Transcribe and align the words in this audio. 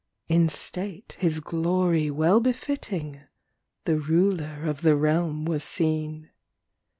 In 0.27 0.49
state 0.49 1.15
his 1.19 1.39
glory 1.39 2.09
well 2.09 2.39
befitting, 2.39 3.21
The 3.85 3.97
ruler 3.97 4.63
of 4.63 4.81
the 4.81 4.95
realm 4.95 5.45
was 5.45 5.63
seen. 5.63 6.31